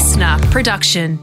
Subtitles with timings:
[0.00, 1.18] LiSTNR production.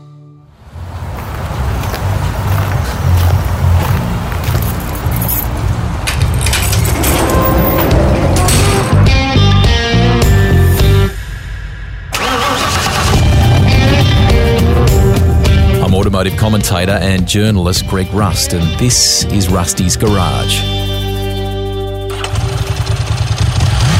[15.82, 20.62] I'm automotive commentator and journalist Greg Rust, and this is Rusty's Garage.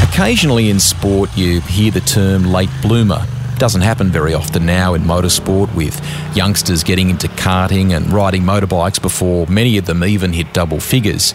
[0.08, 3.26] Occasionally in sport, you hear the term late bloomer.
[3.58, 6.00] Doesn't happen very often now in motorsport, with
[6.36, 11.34] youngsters getting into karting and riding motorbikes before many of them even hit double figures.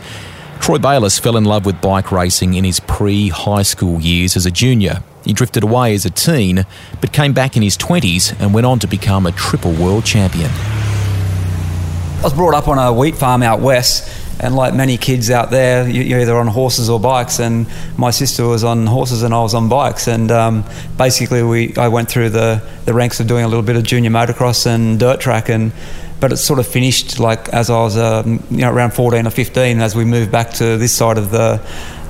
[0.60, 4.46] Troy Bayliss fell in love with bike racing in his pre high school years as
[4.46, 5.02] a junior.
[5.24, 6.64] He drifted away as a teen,
[7.00, 10.50] but came back in his 20s and went on to become a triple world champion.
[10.52, 15.50] I was brought up on a wheat farm out west, and like many kids out
[15.50, 17.38] there, you- you're either on horses or bikes.
[17.38, 20.08] And my sister was on horses, and I was on bikes.
[20.08, 20.64] And um,
[20.98, 24.10] basically, we I went through the, the ranks of doing a little bit of junior
[24.10, 25.72] motocross and dirt track, and
[26.20, 29.30] but it sort of finished like as I was um, you know around 14 or
[29.30, 31.60] 15 as we moved back to this side of the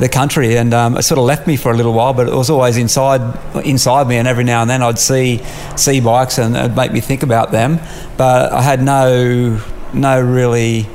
[0.00, 2.12] the country, and um, it sort of left me for a little while.
[2.12, 3.20] But it was always inside
[3.64, 5.40] inside me, and every now and then I'd see
[5.76, 7.78] see bikes, and it'd make me think about them.
[8.16, 9.60] But I had no
[9.94, 10.86] no really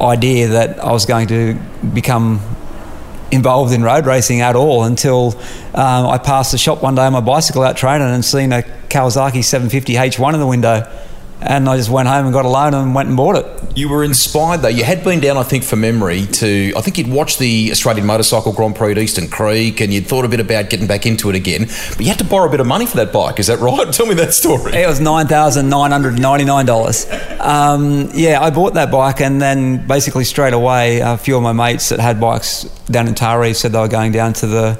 [0.00, 1.54] idea that I was going to
[1.94, 2.40] become
[3.30, 5.36] involved in road racing at all until
[5.74, 8.62] um, I passed the shop one day on my bicycle out training and seen a
[8.62, 11.05] Kawasaki 750 H1 in the window.
[11.40, 13.76] And I just went home and got a loan and went and bought it.
[13.76, 14.68] You were inspired though.
[14.68, 16.72] You had been down, I think, for memory to.
[16.74, 20.24] I think you'd watched the Australian Motorcycle Grand Prix at Eastern Creek, and you'd thought
[20.24, 21.66] a bit about getting back into it again.
[21.90, 23.38] But you had to borrow a bit of money for that bike.
[23.38, 23.92] Is that right?
[23.92, 24.72] Tell me that story.
[24.72, 27.06] It was nine thousand nine hundred ninety nine dollars.
[27.38, 31.52] Um, yeah, I bought that bike, and then basically straight away, a few of my
[31.52, 34.78] mates that had bikes down in Taree said they were going down to the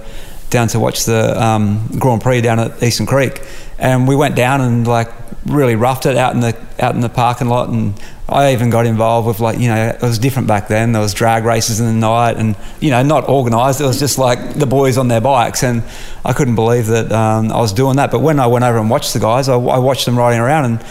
[0.48, 3.42] down to watch the um, Grand Prix down at Eastern Creek,
[3.78, 5.12] and we went down and like
[5.46, 7.94] really roughed it out in the out in the parking lot, and
[8.28, 10.92] I even got involved with like you know it was different back then.
[10.92, 13.80] There was drag races in the night, and you know not organised.
[13.80, 15.82] It was just like the boys on their bikes, and
[16.24, 18.10] I couldn't believe that um, I was doing that.
[18.10, 20.64] But when I went over and watched the guys, I, I watched them riding around
[20.66, 20.84] and.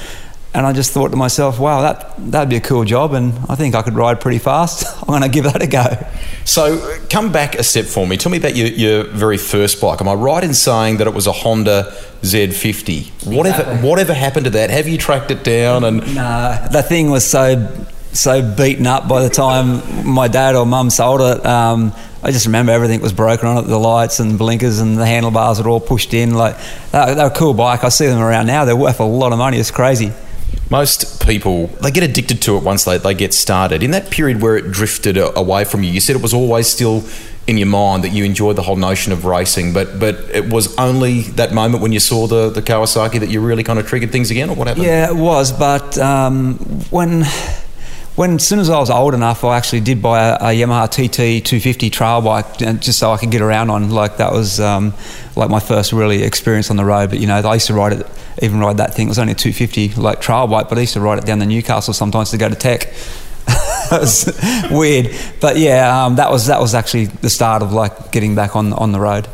[0.56, 3.56] And I just thought to myself, wow, that, that'd be a cool job, and I
[3.56, 4.86] think I could ride pretty fast.
[5.02, 5.86] I'm going to give that a go.
[6.46, 8.16] So, come back a step for me.
[8.16, 10.00] Tell me about your, your very first bike.
[10.00, 13.28] Am I right in saying that it was a Honda Z50?
[13.28, 13.90] Whatever Exactly.
[13.90, 14.70] whatever happened to that?
[14.70, 15.84] Have you tracked it down?
[15.84, 17.68] And Nah, the thing was so
[18.14, 21.46] so beaten up by the time my dad or mum sold it.
[21.46, 21.92] Um,
[22.24, 23.68] I just remember everything was broken on it.
[23.68, 26.34] The lights and blinkers and the handlebars were all pushed in.
[26.34, 26.56] Like
[26.92, 27.84] they they were a cool bike.
[27.84, 28.64] I see them around now.
[28.66, 29.58] They're worth a lot of money.
[29.58, 30.14] It's crazy.
[30.70, 33.84] Most people they get addicted to it once they, they get started.
[33.84, 37.04] In that period where it drifted away from you, you said it was always still
[37.48, 40.76] in your mind that you enjoyed the whole notion of racing, but but it was
[40.78, 44.12] only that moment when you saw the, the Kawasaki that you really kind of triggered
[44.12, 44.86] things again, or what happened?
[44.86, 45.52] Yeah, it was.
[45.52, 46.56] But um,
[46.90, 47.24] when
[48.16, 50.90] when as soon as I was old enough, I actually did buy a, a Yamaha
[50.90, 53.90] TT 250 trail bike just so I could get around on.
[53.90, 54.94] Like that was um,
[55.36, 57.10] like my first really experience on the road.
[57.10, 58.08] But you know, I used to ride it,
[58.42, 59.08] even ride that thing.
[59.08, 61.40] It was only a 250 like trail bike, but I used to ride it down
[61.40, 62.84] to Newcastle sometimes to go to Tech.
[63.48, 68.12] it was weird, but yeah, um, that was that was actually the start of like
[68.12, 69.28] getting back on on the road.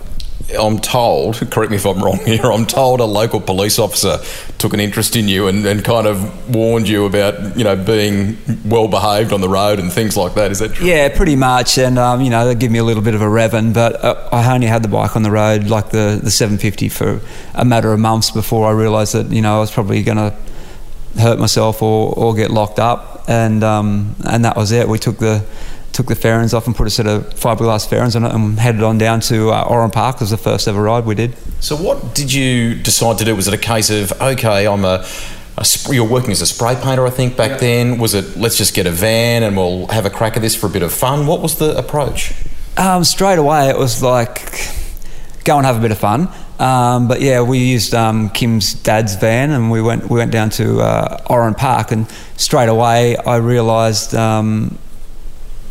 [0.58, 4.20] I'm told, correct me if I'm wrong here, I'm told a local police officer
[4.58, 8.38] took an interest in you and, and kind of warned you about, you know, being
[8.66, 10.52] well behaved on the road and things like that.
[10.52, 10.88] Is that true?
[10.88, 11.78] Yeah, pretty much.
[11.78, 14.30] And, um, you know, they give me a little bit of a revving, but uh,
[14.32, 17.22] I only had the bike on the road, like the, the 750, for
[17.54, 20.36] a matter of months before I realised that, you know, I was probably going to
[21.20, 23.26] hurt myself or, or get locked up.
[23.28, 24.88] And, um, and that was it.
[24.88, 25.46] We took the
[25.94, 28.84] took the fairings off and put a set of fiberglass fairings on it and headed
[28.84, 30.16] on down to uh, Oran Park.
[30.16, 31.36] It was the first ever ride we did.
[31.60, 33.36] So, what did you decide to do?
[33.36, 35.06] Was it a case of, okay, I'm a,
[35.58, 37.98] a sp- you're working as a spray painter, I think, back then?
[37.98, 40.68] Was it, let's just get a van and we'll have a crack at this for
[40.68, 41.28] a bit of fun?
[41.28, 42.34] What was the approach?
[42.78, 44.52] Um, straight away, it was like
[45.44, 46.30] go and have a bit of fun.
[46.60, 50.52] Um, but yeah, we used um, Kim's dad's van, and we went we went down
[50.52, 52.08] to uh, Oran Park, and
[52.38, 54.78] straight away I realised um,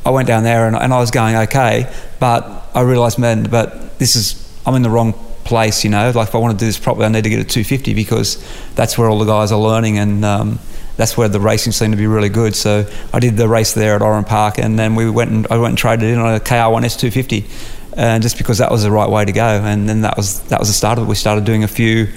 [0.05, 3.99] I went down there and, and I was going okay, but I realised, man, but
[3.99, 5.12] this is I'm in the wrong
[5.44, 6.11] place, you know.
[6.14, 8.43] Like if I want to do this properly, I need to get a 250 because
[8.75, 10.25] that's where all the guys are learning and.
[10.25, 10.58] Um,
[11.00, 12.55] that's where the racing seemed to be really good.
[12.55, 15.56] So I did the race there at Oran Park, and then we went and I
[15.56, 19.08] went and traded in on a KR1 S250, and just because that was the right
[19.08, 19.43] way to go.
[19.43, 21.08] And then that was that was the start of it.
[21.08, 22.08] We started doing a few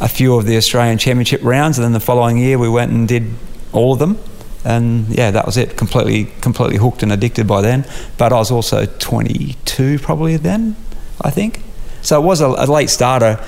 [0.00, 3.06] a few of the Australian Championship rounds, and then the following year we went and
[3.06, 3.28] did
[3.72, 4.18] all of them.
[4.64, 5.76] And yeah, that was it.
[5.76, 7.86] Completely completely hooked and addicted by then.
[8.18, 10.76] But I was also 22 probably then,
[11.20, 11.62] I think.
[12.02, 13.42] So it was a, a late starter.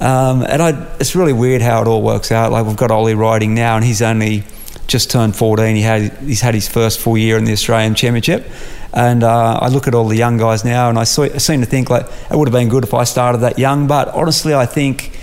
[0.00, 2.52] Um, and I, it's really weird how it all works out.
[2.52, 4.44] Like we've got Ollie riding now, and he's only
[4.86, 5.76] just turned 14.
[5.76, 8.46] He had he's had his first full year in the Australian Championship,
[8.92, 11.60] and uh, I look at all the young guys now, and I, saw, I seem
[11.60, 13.86] to think like it would have been good if I started that young.
[13.86, 15.18] But honestly, I think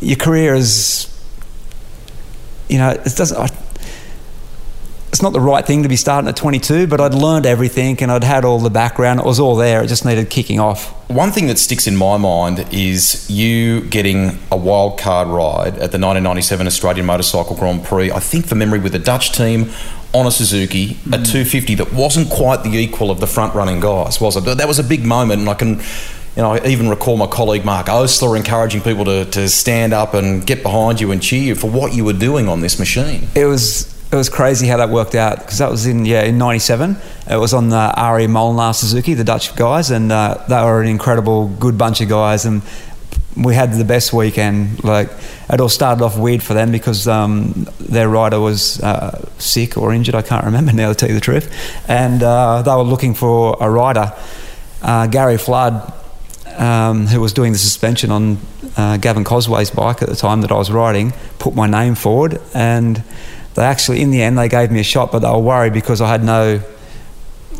[0.00, 1.08] your career is,
[2.68, 3.63] you know, it doesn't.
[5.24, 8.22] Not the right thing to be starting at 22, but I'd learned everything and I'd
[8.22, 9.18] had all the background.
[9.18, 9.82] It was all there.
[9.82, 10.92] It just needed kicking off.
[11.10, 15.90] One thing that sticks in my mind is you getting a wild card ride at
[15.90, 18.12] the 1997 Australian Motorcycle Grand Prix.
[18.12, 19.70] I think, for memory, with the Dutch team
[20.12, 21.08] on a Suzuki, mm.
[21.08, 24.44] a 250 that wasn't quite the equal of the front running guys, was it?
[24.44, 25.80] That was a big moment, and I can
[26.36, 30.14] you know, I even recall my colleague Mark Oastler encouraging people to, to stand up
[30.14, 33.28] and get behind you and cheer you for what you were doing on this machine.
[33.36, 36.38] It was it was crazy how that worked out because that was in yeah in
[36.38, 36.96] '97.
[37.28, 40.88] It was on the Arie Molenaar Suzuki, the Dutch guys, and uh, they were an
[40.88, 42.62] incredible, good bunch of guys, and
[43.36, 44.84] we had the best weekend.
[44.84, 45.10] Like
[45.50, 49.92] it all started off weird for them because um, their rider was uh, sick or
[49.92, 50.14] injured.
[50.14, 51.52] I can't remember now to tell you the truth,
[51.88, 54.12] and uh, they were looking for a rider.
[54.80, 55.92] Uh, Gary Flood,
[56.56, 58.38] um, who was doing the suspension on
[58.76, 62.40] uh, Gavin Cosway's bike at the time that I was riding, put my name forward
[62.54, 63.02] and
[63.54, 66.00] they actually, in the end, they gave me a shot, but they were worried because
[66.00, 66.60] I had no,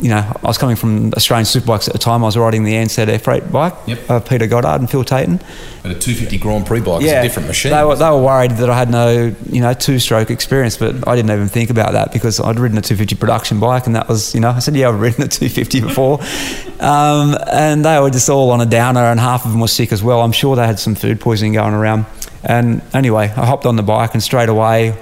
[0.01, 2.25] you know, I was coming from Australian Superbikes at the time.
[2.25, 4.11] I was riding the ANZ F8 bike yep.
[4.11, 5.37] of Peter Goddard and Phil Tayton.
[5.83, 7.71] But a 250 Grand Prix bike yeah, is a different machine.
[7.71, 11.15] They were, they were worried that I had no, you know, two-stroke experience, but I
[11.15, 14.35] didn't even think about that because I'd ridden a 250 production bike, and that was,
[14.35, 16.21] you know, I said, yeah, I've ridden a 250 before,
[16.81, 19.93] um, and they were just all on a downer, and half of them were sick
[19.93, 20.23] as well.
[20.23, 22.07] I'm sure they had some food poisoning going around.
[22.47, 24.95] And anyway, I hopped on the bike and straight away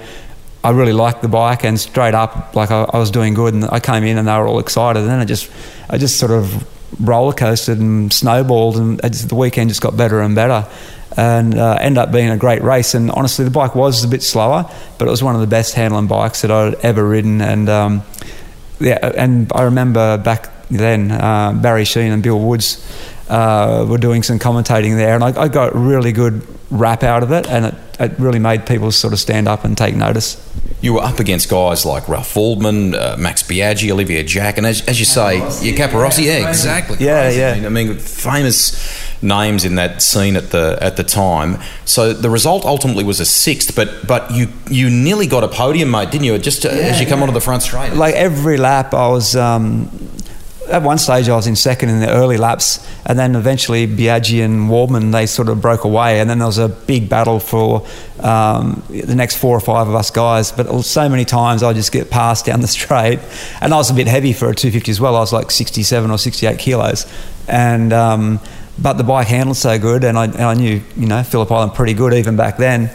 [0.63, 3.65] I really liked the bike and straight up, like I, I, was doing good, and
[3.65, 4.99] I came in and they were all excited.
[4.99, 5.51] And then I just,
[5.89, 6.65] I just sort of
[7.01, 10.65] roller coasted and snowballed, and just, the weekend just got better and better,
[11.17, 12.93] and uh, ended up being a great race.
[12.93, 15.73] And honestly, the bike was a bit slower, but it was one of the best
[15.73, 17.41] handling bikes that I'd ever ridden.
[17.41, 18.03] And um,
[18.79, 22.85] yeah, and I remember back then uh, Barry Sheene and Bill Woods
[23.29, 27.31] uh, were doing some commentating there, and I, I got really good rap out of
[27.31, 30.37] it, and it, it really made people sort of stand up and take notice.
[30.81, 34.81] You were up against guys like Ralf Waldmann, uh, Max Biaggi, Olivier Jacque, and as,
[34.85, 36.97] as you say, your Capirossi, yeah, exactly.
[36.99, 37.65] Yeah, yeah.
[37.65, 38.75] I mean, famous
[39.21, 41.61] names in that scene at the at the time.
[41.85, 45.89] So the result ultimately was a sixth, but but you you nearly got a podium,
[45.91, 46.37] mate, didn't you?
[46.37, 47.23] Just to, yeah, as you come yeah.
[47.23, 47.93] onto the front straight.
[47.93, 49.35] Like every lap, I was.
[49.37, 49.89] Um,
[50.69, 54.43] at one stage I was in second in the early laps, and then eventually Biaggi
[54.43, 57.85] and Waldmann they sort of broke away, and then there was a big battle for
[58.19, 60.51] um, the next four or five of us guys.
[60.51, 63.19] But so many times I just get passed down the straight,
[63.61, 65.15] and I was a bit heavy for a 250 as well.
[65.15, 67.11] I was like 67 or 68 kilos,
[67.47, 68.39] and um,
[68.79, 71.73] but the bike handled so good, and I, and I knew you know Phillip Island
[71.73, 72.91] pretty good even back then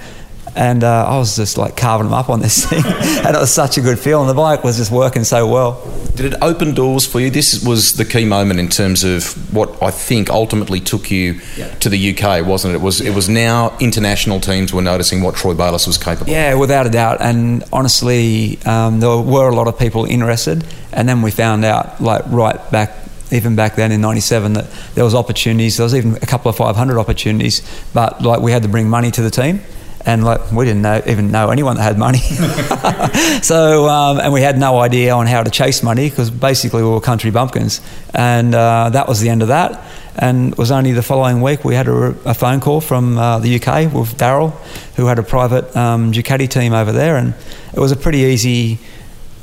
[0.59, 3.55] and uh, I was just like carving them up on this thing, and it was
[3.55, 4.21] such a good feel.
[4.21, 5.81] And the bike was just working so well.
[6.17, 7.31] Did it open doors for you?
[7.31, 11.73] This was the key moment in terms of what I think ultimately took you yeah.
[11.77, 12.79] to the UK, wasn't it?
[12.79, 13.01] It was.
[13.01, 13.13] Yeah.
[13.13, 16.33] It was now international teams were noticing what Troy Bayliss was capable.
[16.33, 17.19] Yeah, without a doubt.
[17.21, 22.01] And honestly, um, there were a lot of people interested, and then we found out,
[22.01, 22.93] like right back
[23.31, 24.65] even back then in 97 that
[24.95, 27.61] there was opportunities there was even a couple of 500 opportunities
[27.93, 29.61] but like we had to bring money to the team
[30.09, 32.19] and like we didn't know, even know anyone that had money.
[33.43, 36.89] so um, and we had no idea on how to chase money because basically we
[36.89, 37.83] were country bumpkins,
[38.15, 39.85] and uh, that was the end of that.
[40.17, 43.39] And it was only the following week we had a, a phone call from uh,
[43.39, 44.53] the UK with Daryl,
[44.97, 47.35] who had a private um, Ducati team over there, and
[47.75, 48.79] it was a pretty easy.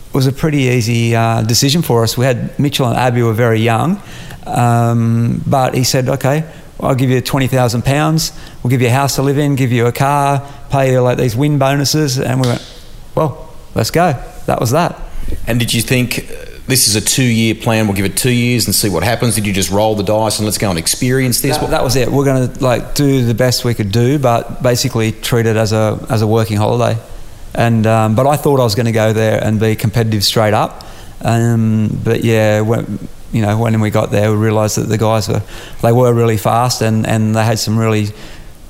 [0.10, 2.17] It was a pretty easy uh, decision for us.
[2.17, 4.01] We had Mitchell and Abby were very young,
[4.48, 6.43] um, but he said, "Okay,
[6.79, 8.32] I'll give you twenty thousand pounds.
[8.62, 11.17] We'll give you a house to live in, give you a car, pay you like
[11.17, 12.82] these win bonuses." And we went,
[13.15, 14.13] "Well, let's go."
[14.46, 15.00] That was that.
[15.48, 17.88] And did you think uh, this is a two-year plan?
[17.88, 19.36] We'll give it two years and see what happens.
[19.36, 21.58] Did you just roll the dice and let's go and experience this?
[21.58, 22.10] That, that was it.
[22.10, 25.72] We're going to like do the best we could do, but basically treat it as
[25.74, 27.00] a as a working holiday.
[27.53, 30.53] And um, but I thought I was going to go there and be competitive straight
[30.53, 30.84] up.
[31.22, 35.27] Um, but yeah, when, you know, when we got there, we realised that the guys
[35.27, 35.42] were
[35.82, 38.08] they were really fast and, and they had some really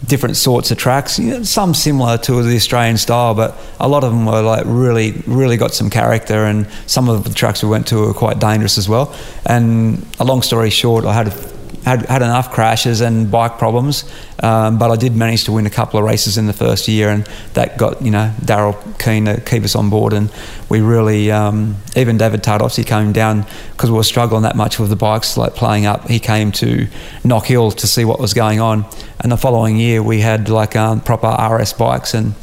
[0.08, 1.20] different sorts of tracks.
[1.20, 4.64] You know, some similar to the Australian style, but a lot of them were like
[4.66, 6.46] really, really got some character.
[6.46, 9.16] And some of the tracks we went to were quite dangerous as well.
[9.46, 11.55] And a long story short, I had a
[11.86, 14.04] had, had enough crashes and bike problems,
[14.42, 17.10] um, but I did manage to win a couple of races in the first year,
[17.10, 20.32] and that got you know Daryl keen to keep us on board, and
[20.68, 24.90] we really um, even David Tardozzi came down because we were struggling that much with
[24.90, 26.08] the bikes, like playing up.
[26.10, 26.88] He came to
[27.24, 28.86] Knock Hill to see what was going on,
[29.20, 32.34] and the following year we had like um, proper RS bikes and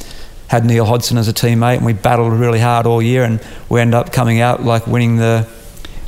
[0.47, 3.81] had Neil Hodgson as a teammate, and we battled really hard all year, and we
[3.81, 5.49] ended up coming out like winning the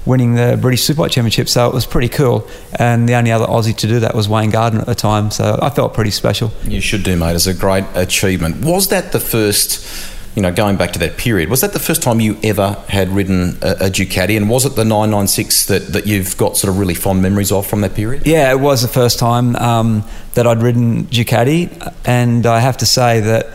[0.07, 1.49] winning the British Superbike Championship.
[1.49, 2.49] So it was pretty cool.
[2.79, 5.31] And the only other Aussie to do that was Wayne Gardner at the time.
[5.31, 6.53] So I felt pretty special.
[6.65, 7.35] You should do, mate.
[7.35, 8.65] It's a great achievement.
[8.65, 10.13] Was that the first?
[10.37, 13.09] You know, going back to that period, was that the first time you ever had
[13.11, 16.81] ridden a, a Ducati, and was it the 996 that, that you've got sort of
[16.81, 18.27] really fond memories of from that period?
[18.27, 22.87] Yeah, it was the first time um, that I'd ridden Ducati, and I have to
[22.87, 23.47] say that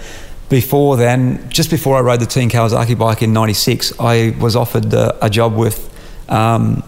[0.47, 4.93] before then, just before I rode the Team Kawasaki bike in '96, I was offered
[4.93, 5.89] a, a job with
[6.29, 6.83] um,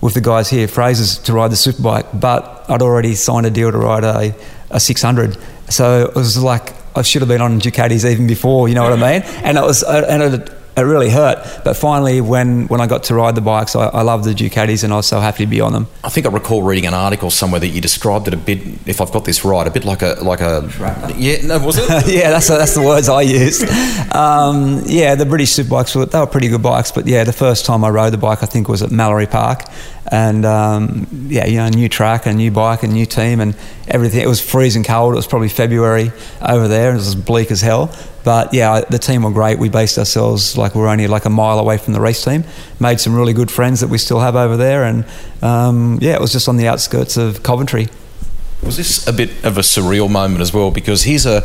[0.00, 3.70] with the guys here, Fraser's, to ride the superbike, but I'd already signed a deal
[3.70, 4.34] to ride a,
[4.70, 5.36] a 600.
[5.68, 8.92] So it was like I should have been on Ducatis even before, you know what
[8.92, 9.22] I mean?
[9.44, 11.38] And it was, and it, it really hurt.
[11.64, 14.84] But finally, when, when I got to ride the bikes, I, I loved the Ducatis
[14.84, 15.86] and I was so happy to be on them.
[16.04, 19.00] I think I recall reading an article somewhere that you described it a bit, if
[19.00, 20.68] I've got this right, a bit like a like a
[21.16, 21.88] yeah, no, was it?
[22.06, 23.68] yeah, that's that's the words I used.
[24.14, 27.66] Um, yeah, the British superbikes were they were pretty good bikes, but yeah, the first
[27.66, 29.64] time I rode the bike, I think was at Mallory Park,
[30.10, 33.54] and um, yeah, you know, new track, a new bike, a new team, and
[33.86, 34.20] everything.
[34.20, 35.14] It was freezing cold.
[35.14, 36.90] It was probably February over there.
[36.90, 37.94] And it was bleak as hell.
[38.24, 39.58] But yeah, the team were great.
[39.58, 42.44] We based ourselves like we are only like a mile away from the race team.
[42.80, 45.04] Made some really good friends that we still have over there, and
[45.42, 47.88] um, yeah, it was just on the outskirts of Coventry.
[48.62, 50.70] Was this a bit of a surreal moment as well?
[50.70, 51.42] Because he's a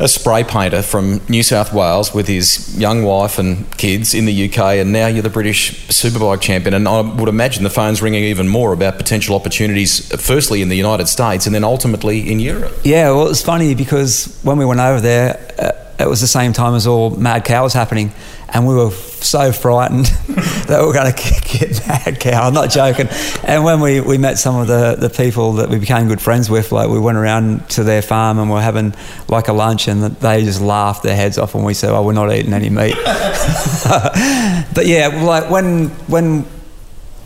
[0.00, 4.48] a spray painter from New South Wales with his young wife and kids in the
[4.48, 6.74] UK, and now you're the British Superbike champion.
[6.74, 10.76] And I would imagine the phone's ringing even more about potential opportunities, firstly in the
[10.76, 12.72] United States and then ultimately in Europe.
[12.84, 16.52] Yeah, well, it's funny because when we went over there, uh, it was the same
[16.52, 18.12] time as all Mad Cow was happening
[18.50, 20.06] and we were so frightened
[20.66, 22.46] that we were going to get mad cow.
[22.46, 23.08] I'm not joking.
[23.44, 26.48] And when we, we met some of the, the people that we became good friends
[26.48, 28.94] with, like we went around to their farm and we are having
[29.28, 32.12] like a lunch, and they just laughed their heads off when we said, "Oh, we're
[32.12, 32.96] not eating any meat."
[34.74, 36.42] but yeah, like when when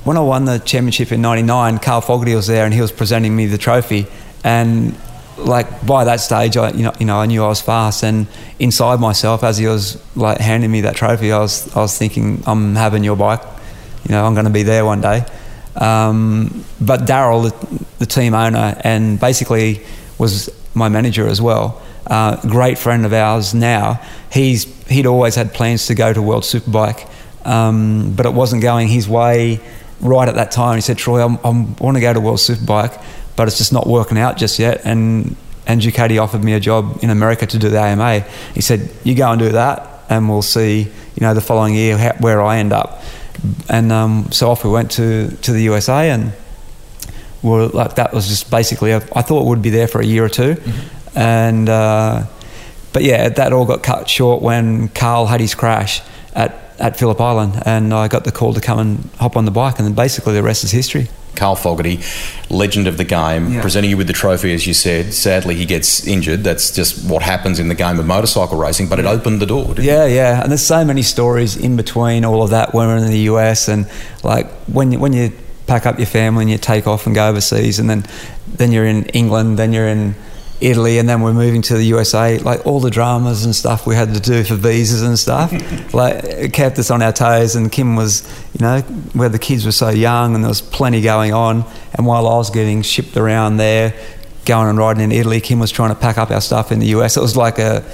[0.05, 3.37] when I won the championship in '99, Carl Fogarty was there and he was presenting
[3.37, 4.07] me the trophy,
[4.43, 4.97] and
[5.47, 8.27] like by that stage, I you know you know I knew I was fast, and
[8.59, 12.43] inside myself, as he was like handing me that trophy, I was I was thinking,
[12.47, 13.43] I'm having your bike,
[14.05, 15.25] you know, I'm going to be there one day.
[15.77, 19.81] Um, but Daryl, the, the, team owner, and basically
[20.19, 21.81] was my manager as well.
[22.07, 24.01] Uh, great friend of ours now.
[24.31, 27.09] He's he'd always had plans to go to World Superbike,
[27.47, 29.61] um, but it wasn't going his way
[30.03, 30.75] right at that time.
[30.75, 33.03] He said, Troy, I'm, I'm, I want to go to World Superbike
[33.37, 34.83] but it's just not working out just yet.
[34.85, 38.21] And and Ducati offered me a job in America to do the AMA.
[38.55, 41.97] He said, "You go and do that, and we'll see, you know, the following year
[41.97, 43.03] how, where I end up."
[43.69, 46.33] And um, so off we went to to the USA, and
[47.43, 48.93] we like that was just basically.
[48.93, 51.19] A, I thought it would be there for a year or 2 mm-hmm.
[51.19, 52.25] and uh,
[52.93, 56.03] but yeah, that all got cut short when Carl had his crash
[56.35, 59.51] at at Phillip Island, and I got the call to come and hop on the
[59.51, 61.09] bike, and then basically the rest is history.
[61.35, 62.01] Carl Fogarty,
[62.51, 63.63] legend of the game, yeah.
[63.63, 65.15] presenting you with the trophy, as you said.
[65.15, 66.45] Sadly, he gets injured.
[66.45, 69.75] That's just what happens in the game of motorcycle racing, but it opened the door.
[69.79, 70.15] yeah, it?
[70.15, 70.43] yeah.
[70.43, 73.69] And there's so many stories in between all of that when we're in the US
[73.69, 73.89] and
[74.23, 75.33] like when you, when you
[75.67, 78.05] pack up your family and you take off and go overseas, and then
[78.47, 80.15] then you're in England, then you're in
[80.63, 82.39] Italy, and then we're moving to the USA.
[82.39, 85.53] Like all the dramas and stuff we had to do for visas and stuff,
[85.95, 87.57] like it kept us on our toes.
[87.57, 88.23] And Kim was,
[88.55, 88.81] you know,
[89.13, 91.65] where the kids were so young, and there was plenty going on.
[91.95, 93.95] And while I was getting shipped around there,
[94.45, 96.87] going and riding in Italy, Kim was trying to pack up our stuff in the
[96.87, 97.17] US.
[97.17, 97.85] It was like a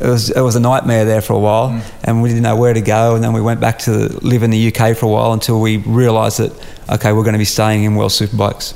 [0.00, 1.82] it was it was a nightmare there for a while, mm.
[2.04, 3.14] and we didn't know where to go.
[3.14, 5.78] And then we went back to live in the UK for a while until we
[5.78, 6.52] realised that
[6.88, 8.74] okay, we're going to be staying in World Superbikes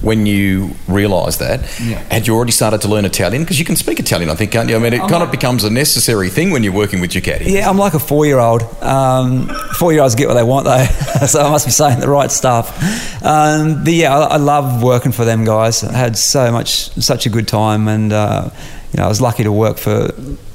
[0.00, 1.98] when you realised that, yeah.
[2.10, 3.42] had you already started to learn Italian?
[3.42, 4.76] Because you can speak Italian, I think, can't you?
[4.76, 7.10] I mean, it I'm kind like, of becomes a necessary thing when you're working with
[7.10, 7.46] Ducati.
[7.46, 8.62] Yeah, I'm like a four-year-old.
[8.82, 10.84] Um, four-year-olds get what they want, though,
[11.26, 13.22] so I must be saying the right stuff.
[13.24, 15.82] Um, but yeah, I, I, love working for them guys.
[15.82, 18.50] I had so much, such a good time, and uh,
[18.92, 20.10] you know, I was lucky to work for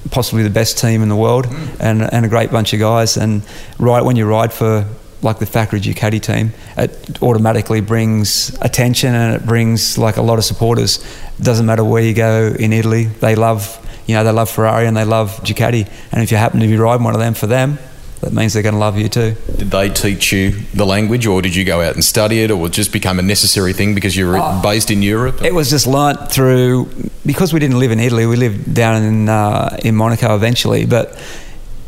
[0.09, 1.77] possibly the best team in the world mm.
[1.79, 3.17] and, and a great bunch of guys.
[3.17, 3.43] And
[3.79, 4.85] right when you ride for
[5.21, 10.37] like the factory Ducati team, it automatically brings attention and it brings like a lot
[10.37, 10.97] of supporters.
[11.39, 14.87] It doesn't matter where you go in Italy, they love you know they love Ferrari
[14.87, 17.47] and they love Ducati, and if you happen to be riding one of them for
[17.47, 17.77] them,
[18.21, 19.35] that means they're going to love you too.
[19.57, 22.67] Did they teach you the language, or did you go out and study it, or
[22.67, 25.41] it just become a necessary thing because you were oh, based in Europe?
[25.41, 26.89] It was just learnt through
[27.25, 28.25] because we didn't live in Italy.
[28.27, 31.17] We lived down in uh, in Monaco eventually, but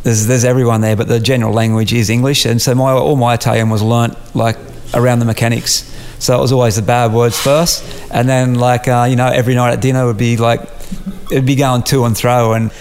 [0.03, 0.95] there's there's everyone there.
[0.95, 4.57] But the general language is English, and so my all my Italian was learnt like
[4.93, 5.89] around the mechanics.
[6.19, 9.55] So it was always the bad words first, and then like uh, you know every
[9.55, 10.61] night at dinner would be like
[11.31, 12.53] it'd be going to and throw.
[12.53, 12.71] and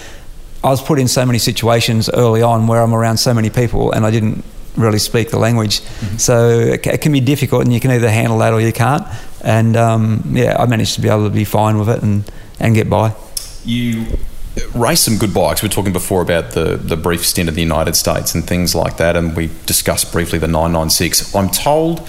[0.63, 3.91] I was put in so many situations early on where I'm around so many people
[3.91, 4.45] and I didn't
[4.77, 5.81] really speak the language.
[5.81, 6.17] Mm-hmm.
[6.17, 9.05] So it, it, can be difficult, and you can either handle that or you can't.
[9.41, 12.23] And um, yeah, I managed to be able to be fine with it and,
[12.59, 13.13] and get by.
[13.65, 14.05] You
[14.73, 15.61] race some good bikes.
[15.61, 18.75] We are talking before about the, the brief stint in the United States and things
[18.75, 21.35] like that, and we discussed briefly the 996.
[21.35, 21.99] I'm told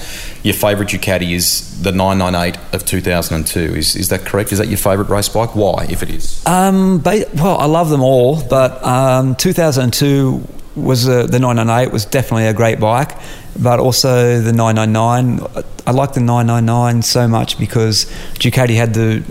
[0.43, 3.59] your favourite Ducati is the 998 of 2002.
[3.61, 4.53] Is, is that correct?
[4.53, 5.55] Is that your favourite race bike?
[5.55, 6.45] Why, if it is?
[6.47, 10.47] Um, well, I love them all, but um, 2002
[10.77, 13.17] was a, the 998 was definitely a great bike,
[13.61, 15.65] but also the 999.
[15.87, 19.23] I like the 999 so much because Ducati had the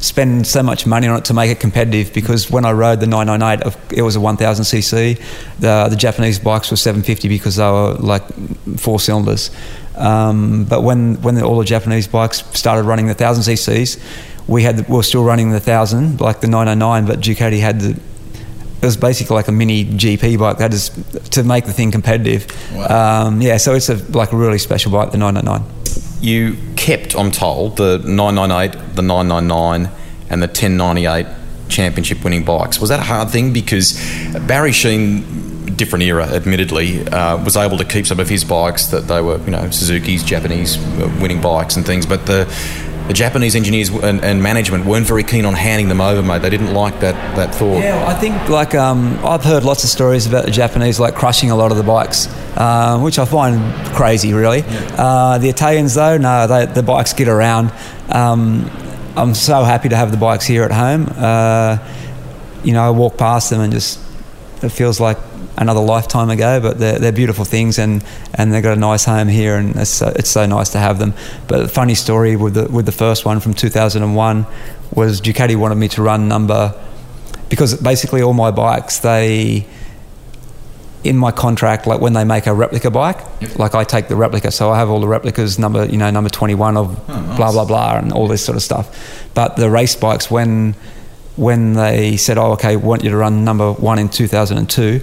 [0.00, 3.06] spend so much money on it to make it competitive because when I rode the
[3.06, 5.18] 998, it was a 1000cc.
[5.58, 8.22] The, the Japanese bikes were 750 because they were like
[8.78, 9.50] four cylinders.
[9.96, 13.98] Um, but when, when the, all the Japanese bikes started running the 1000 cc's,
[14.46, 17.80] we had the, we were still running the 1000, like the 909, but Ducati had
[17.80, 18.00] the
[18.80, 20.58] it was basically like a mini GP bike.
[20.58, 20.90] That is
[21.30, 22.46] to make the thing competitive.
[22.72, 23.24] Wow.
[23.26, 25.77] Um, yeah, so it's a like a really special bike, the 999
[26.20, 29.90] you kept, I'm told, the 998, the 999,
[30.30, 31.26] and the 1098
[31.68, 32.80] championship winning bikes.
[32.80, 33.52] Was that a hard thing?
[33.52, 33.92] Because
[34.46, 39.02] Barry Sheene, different era, admittedly, uh, was able to keep some of his bikes that
[39.02, 42.46] they were, you know, Suzuki's Japanese uh, winning bikes and things, but the
[43.08, 46.42] the Japanese engineers and, and, management weren't very keen on handing them over, mate.
[46.42, 47.82] They didn't like that, that thought.
[47.82, 51.50] Yeah, I think like um, I've heard lots of stories about the Japanese like crushing
[51.50, 54.58] a lot of the bikes, uh, which I find crazy, really.
[54.58, 54.94] Yeah.
[54.98, 57.72] Uh, the Italians, though, no, they, the bikes get around.
[58.10, 58.70] Um,
[59.16, 61.08] I'm so happy to have the bikes here at home.
[61.16, 61.78] Uh,
[62.62, 63.98] you know, I walk past them and just
[64.64, 65.18] it feels like
[65.56, 69.28] another lifetime ago, but they're, they're beautiful things and, and they've got a nice home
[69.28, 71.14] here and it's so, it's so nice to have them.
[71.48, 74.46] But the funny story with the, with the first one from 2001
[74.94, 76.74] was Ducati wanted me to run number,
[77.48, 79.66] because basically all my bikes, they,
[81.04, 83.58] in my contract, like when they make a replica bike, yep.
[83.58, 86.28] like I take the replica, so I have all the replicas, number you know, number
[86.28, 87.36] twenty one of oh, nice.
[87.36, 89.30] blah blah blah, and all this sort of stuff.
[89.32, 90.74] But the race bikes, when
[91.38, 95.00] when they said, "Oh, okay, we want you to run number one in 2002,"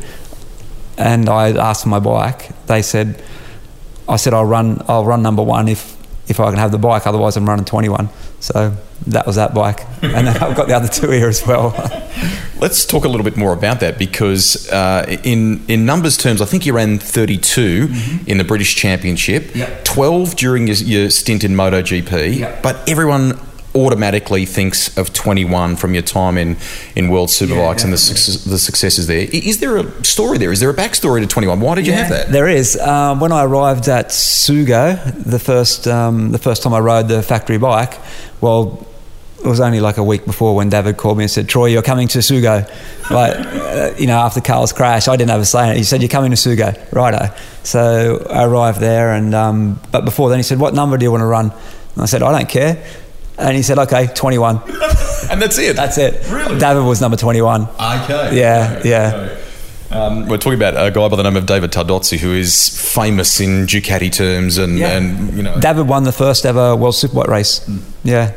[0.98, 2.50] and I asked my bike.
[2.67, 3.21] They said,
[4.08, 4.84] "I said I'll run.
[4.88, 5.95] I'll run number one if
[6.28, 7.08] if I can have the bike.
[7.08, 8.76] Otherwise, I'm running 21." So
[9.08, 11.74] that was that bike, and then I've got the other two here as well.
[12.60, 16.45] Let's talk a little bit more about that because, uh, in in numbers terms, I
[16.45, 18.30] think you ran 32 mm-hmm.
[18.30, 19.84] in the British Championship, yep.
[19.86, 22.62] 12 during your, your stint in MotoGP, yep.
[22.62, 23.39] but everyone
[23.76, 26.58] automatically thinks of 21 from your time in,
[26.96, 29.28] in World Superbikes yeah, and the, success, the successes there.
[29.32, 30.52] Is there a story there?
[30.52, 31.60] Is there a backstory to 21?
[31.60, 32.30] Why did you have that?
[32.30, 32.78] There is.
[32.78, 37.22] Um, when I arrived at Sugo, the first, um, the first time I rode the
[37.22, 38.00] factory bike,
[38.42, 38.88] well,
[39.46, 41.84] it was only like a week before when David called me and said, Troy, you're
[41.84, 42.68] coming to Sugo.
[43.12, 45.78] Like, uh, you know, after Carl's crash, I didn't have a say in it.
[45.78, 46.92] He said, You're coming to Sugo.
[46.92, 47.36] Righto.
[47.64, 51.12] So I arrived there, and um, but before then, he said, What number do you
[51.12, 51.52] want to run?
[51.52, 52.84] And I said, I don't care.
[53.38, 54.58] And he said, okay, 21.
[55.30, 55.76] and that's it?
[55.76, 56.30] That's it.
[56.30, 56.58] Really?
[56.58, 57.63] David was number 21.
[57.63, 58.39] Okay.
[58.39, 58.89] Yeah, okay.
[58.89, 59.13] yeah.
[59.13, 59.41] Okay.
[59.91, 63.39] Um, we're talking about a guy by the name of David Tardozzi, who is famous
[63.39, 64.98] in Ducati terms, and, yeah.
[64.98, 65.60] and you know.
[65.60, 67.60] David won the first ever World Superbike race.
[67.60, 67.82] Mm.
[68.04, 68.34] Yeah,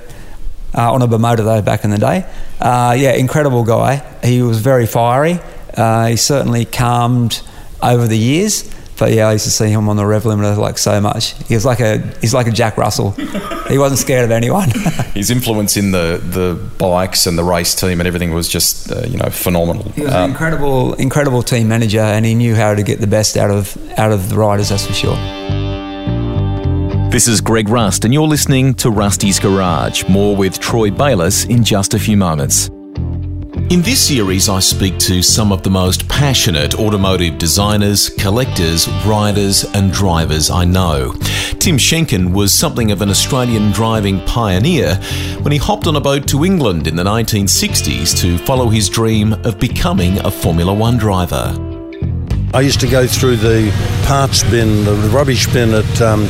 [0.76, 2.26] uh, on a Bimota though back in the day.
[2.60, 4.04] Uh, yeah, incredible guy.
[4.22, 5.40] He was very fiery.
[5.74, 7.40] Uh, he certainly calmed
[7.82, 8.62] over the years.
[8.98, 11.34] But yeah, I used to see him on the rev limiter like so much.
[11.46, 13.12] He was like a he's like a Jack Russell.
[13.68, 14.70] he wasn't scared of anyone.
[15.14, 19.02] His influence in the the bikes and the race team and everything was just uh,
[19.06, 19.90] you know phenomenal.
[19.92, 23.06] He was um, an incredible incredible team manager, and he knew how to get the
[23.06, 24.70] best out of out of the riders.
[24.70, 25.16] That's for sure.
[27.10, 30.04] This is Greg Rust, and you're listening to Rusty's Garage.
[30.08, 32.70] More with Troy Bayliss in just a few moments.
[33.70, 39.64] In this series, I speak to some of the most passionate automotive designers, collectors, riders,
[39.74, 41.12] and drivers I know.
[41.58, 44.94] Tim Schenken was something of an Australian driving pioneer
[45.42, 49.34] when he hopped on a boat to England in the 1960s to follow his dream
[49.44, 51.54] of becoming a Formula One driver.
[52.54, 53.70] I used to go through the
[54.06, 56.24] parts bin, the rubbish bin at um,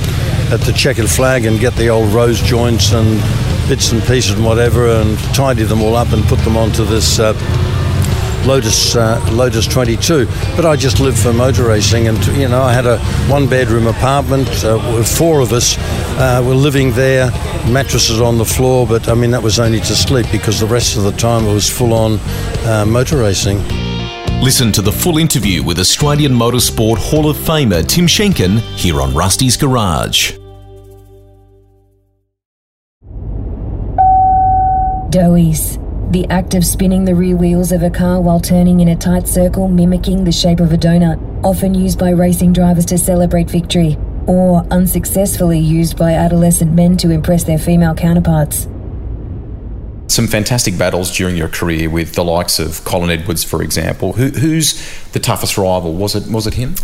[0.50, 3.22] at the checkered flag, and get the old rose joints and
[3.68, 7.18] bits and pieces and whatever and tidy them all up and put them onto this
[7.18, 7.34] uh,
[8.46, 10.26] Lotus uh, Lotus 22.
[10.56, 14.48] But I just lived for motor racing, and you know I had a one-bedroom apartment.
[14.64, 15.76] Uh, with four of us
[16.18, 17.30] uh, were living there,
[17.70, 18.86] mattresses on the floor.
[18.86, 21.52] But I mean that was only to sleep because the rest of the time it
[21.52, 22.18] was full-on
[22.64, 23.58] uh, motor racing.
[24.40, 29.14] Listen to the full interview with Australian Motorsport Hall of Famer Tim Schenken here on
[29.14, 30.38] Rusty's Garage.
[35.10, 35.78] Doughies.
[36.10, 39.26] The act of spinning the rear wheels of a car while turning in a tight
[39.26, 43.96] circle mimicking the shape of a donut, often used by racing drivers to celebrate victory,
[44.26, 48.68] or unsuccessfully used by adolescent men to impress their female counterparts.
[50.08, 54.14] Some fantastic battles during your career with the likes of Colin Edwards, for example.
[54.14, 55.94] Who, who's the toughest rival?
[55.94, 56.74] Was it was it him?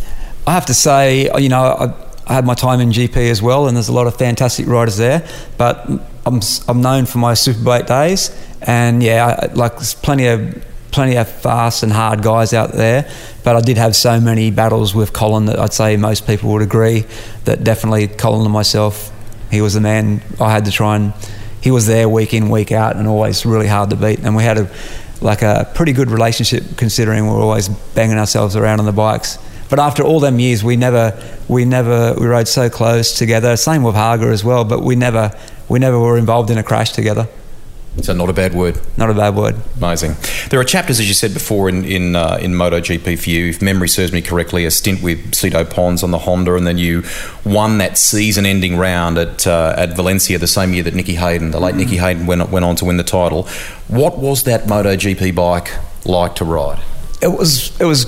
[0.47, 1.95] I have to say, you know, I,
[2.27, 4.99] I had my time in GP as well, and there's a lot of fantastic riders
[4.99, 5.27] there.
[5.57, 5.89] But
[6.27, 8.31] I'm, I'm known for my Superbike days,
[8.63, 13.11] and yeah, I, like there's plenty of plenty of fast and hard guys out there.
[13.43, 16.63] But I did have so many battles with Colin that I'd say most people would
[16.63, 17.05] agree
[17.45, 19.13] that definitely Colin and myself,
[19.51, 21.13] he was the man I had to try and.
[21.61, 24.19] He was there week in, week out, and always really hard to beat.
[24.19, 24.71] And we had a
[25.25, 29.39] like a pretty good relationship considering we were always banging ourselves around on the bikes.
[29.71, 33.57] But after all them years, we never, we never, we rode so close together.
[33.57, 35.33] Same with Haga as well, but we never,
[35.69, 37.29] we never were involved in a crash together.
[38.03, 38.81] So not a bad word.
[38.97, 39.55] Not a bad word.
[39.77, 40.17] Amazing.
[40.51, 43.51] There are chapters, as you said before, in in, uh, in MotoGP for you.
[43.51, 46.77] If memory serves me correctly, a stint with Sito Pons on the Honda, and then
[46.77, 47.05] you
[47.45, 51.61] won that season-ending round at uh, at Valencia the same year that Nicky Hayden, the
[51.61, 51.79] late mm.
[51.79, 53.45] Nicky Hayden, went went on to win the title.
[53.87, 55.71] What was that MotoGP bike
[56.05, 56.83] like to ride?
[57.23, 58.07] It was it was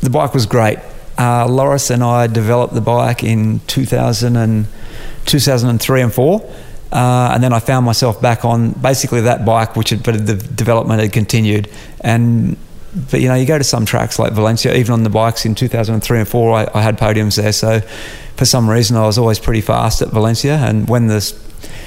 [0.00, 0.78] the bike was great.
[1.16, 4.66] Uh, Loris and I developed the bike in 2000 and
[5.26, 6.40] 2003 and four
[6.92, 10.34] uh, and then I found myself back on basically that bike, which had, but the
[10.34, 11.70] development had continued.
[12.02, 12.58] And
[13.10, 15.54] but you know, you go to some tracks like Valencia, even on the bikes in
[15.54, 17.52] 2003 and four, I, I had podiums there.
[17.52, 17.80] So
[18.36, 20.56] for some reason, I was always pretty fast at Valencia.
[20.56, 21.32] And when this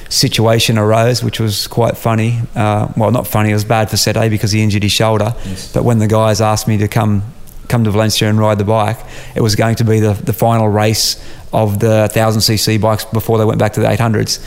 [0.10, 4.32] situation arose, which was quite funny, uh, well, not funny, it was bad for Sete
[4.32, 5.36] because he injured his shoulder.
[5.46, 5.72] Yes.
[5.72, 7.22] But when the guys asked me to come
[7.68, 8.98] come to Valencia and ride the bike,
[9.36, 11.24] it was going to be the, the final race
[11.54, 14.40] of the 1000cc bikes before they went back to the 800s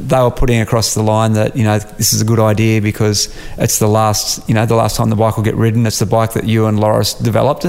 [0.00, 3.34] they were putting across the line that you know this is a good idea because
[3.58, 5.86] it's the last you know the last time the bike will get ridden.
[5.86, 7.66] It's the bike that you and Loris developed,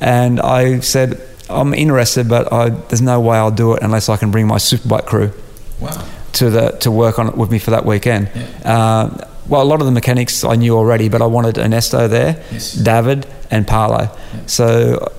[0.00, 4.16] and I said I'm interested, but I, there's no way I'll do it unless I
[4.16, 5.32] can bring my superbike crew.
[5.80, 6.06] Wow.
[6.34, 8.30] To the to work on it with me for that weekend.
[8.34, 8.72] Yeah.
[8.72, 12.42] Uh, well, a lot of the mechanics I knew already, but I wanted Ernesto there,
[12.50, 12.72] yes.
[12.72, 14.02] David, and Paolo.
[14.02, 14.46] Yeah.
[14.46, 15.12] So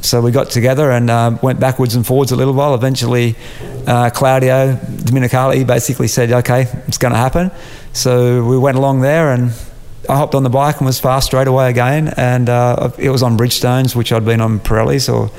[0.00, 2.74] so we got together and uh, went backwards and forwards a little while.
[2.74, 3.36] Eventually,
[3.86, 7.50] uh, Claudio Domenicali basically said, "Okay, it's going to happen."
[7.92, 9.52] So we went along there, and
[10.08, 12.12] I hopped on the bike and was fast straight away again.
[12.16, 15.30] And uh, it was on Bridgestones, which I'd been on Pirellis or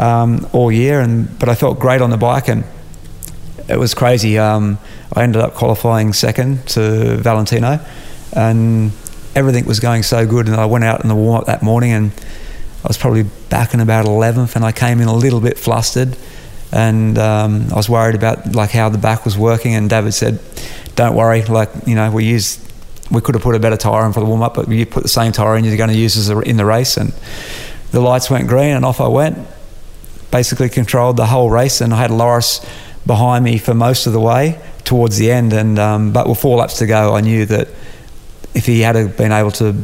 [0.00, 2.64] um, all year, and but I felt great on the bike, and
[3.68, 4.38] it was crazy.
[4.38, 4.78] Um,
[5.12, 7.80] I ended up qualifying second to Valentino,
[8.32, 8.92] and
[9.34, 10.46] everything was going so good.
[10.46, 12.12] And I went out in the warm up that morning and
[12.84, 16.16] I was probably back in about 11th, and I came in a little bit flustered,
[16.70, 19.74] and um, I was worried about like how the back was working.
[19.74, 20.38] And David said,
[20.94, 22.60] "Don't worry, like you know, we used
[23.10, 25.02] we could have put a better tyre in for the warm up, but you put
[25.02, 27.12] the same tyre in you're going to use in the race." And
[27.90, 29.38] the lights went green, and off I went.
[30.30, 32.64] Basically, controlled the whole race, and I had Loris
[33.08, 35.52] behind me for most of the way towards the end.
[35.52, 37.66] And um, but with four laps to go, I knew that
[38.54, 39.74] if he had been able to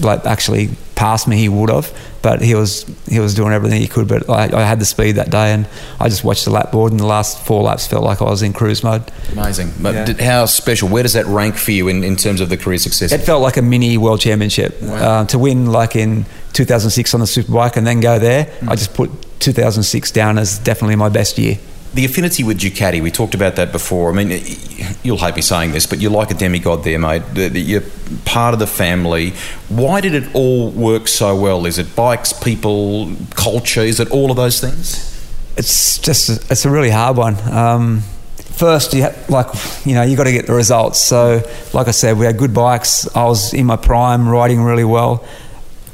[0.00, 1.92] like actually pass me, he would have.
[2.22, 4.08] But he was he was doing everything he could.
[4.08, 5.68] But I, I, had the speed that day, and
[6.00, 8.42] I just watched the lap board, and the last four laps felt like I was
[8.42, 9.02] in cruise mode.
[9.32, 9.72] Amazing.
[9.80, 10.04] But yeah.
[10.06, 10.88] did, how special?
[10.88, 13.12] Where does that rank for you in, in terms of the career success?
[13.12, 14.82] It felt like a mini world championship.
[14.82, 14.94] Wow.
[14.96, 18.68] Uh, to win like in 2006 on the superbike and then go there, mm.
[18.68, 21.58] I just put 2006 down as definitely my best year
[21.96, 24.10] the affinity with Ducati, we talked about that before.
[24.10, 24.44] I mean,
[25.02, 27.22] you'll hate me saying this, but you're like a demigod there, mate.
[27.34, 27.82] You're
[28.26, 29.30] part of the family.
[29.70, 31.64] Why did it all work so well?
[31.64, 33.80] Is it bikes, people, culture?
[33.80, 35.12] Is it all of those things?
[35.56, 37.36] It's just, it's a really hard one.
[37.50, 38.00] Um,
[38.36, 39.46] first, you have, like,
[39.86, 41.00] you know, you got to get the results.
[41.00, 43.08] So, like I said, we had good bikes.
[43.16, 45.24] I was in my prime, riding really well.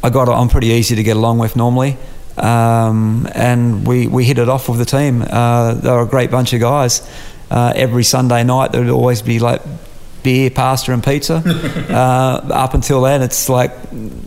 [0.03, 1.97] I got, I'm pretty easy to get along with normally.
[2.37, 5.23] Um, and we, we hit it off with the team.
[5.23, 7.09] Uh, they were a great bunch of guys.
[7.51, 9.61] Uh, every Sunday night, there would always be like
[10.23, 11.35] beer, pasta, and pizza.
[11.91, 13.73] uh, up until then, it's like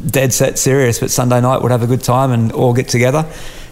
[0.10, 1.00] dead set serious.
[1.00, 3.26] But Sunday night, we'd have a good time and all get together.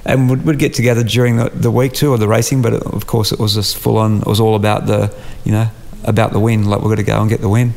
[0.06, 2.62] And we'd, we'd get together during the, the week too, or the racing.
[2.62, 4.22] But it, of course, it was just full on.
[4.22, 5.70] It was all about the, you know,
[6.04, 6.66] about the win.
[6.66, 7.74] Like we're going to go and get the win.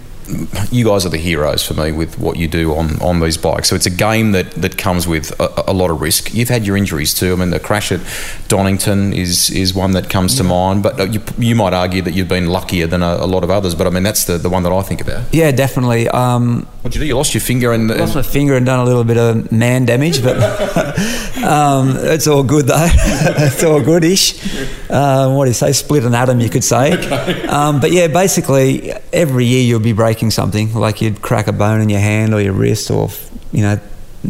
[0.71, 3.69] You guys are the heroes for me with what you do on, on these bikes.
[3.69, 6.35] So it's a game that, that comes with a, a lot of risk.
[6.35, 7.33] You've had your injuries too.
[7.33, 8.01] I mean, the crash at
[8.49, 10.43] Donington is is one that comes yeah.
[10.43, 13.27] to mind, but uh, you, you might argue that you've been luckier than a, a,
[13.27, 13.75] lot of others.
[13.75, 15.33] But I mean, that's the, the one that I think about.
[15.33, 16.09] Yeah, definitely.
[16.09, 17.07] Um, what did you do?
[17.07, 19.51] You lost your finger and, and lost my finger and done a little bit of
[19.53, 20.37] man damage, but
[21.45, 22.89] um, it's all good though.
[22.89, 24.43] it's all goodish.
[24.91, 25.73] Um, what do you say?
[25.73, 26.95] Split an atom, you could say.
[26.95, 27.47] Okay.
[27.47, 30.73] Um, but yeah, basically, every year you'll be breaking something.
[30.75, 33.11] Like you'd crack a bone in your hand or your wrist, or
[33.53, 33.81] you know,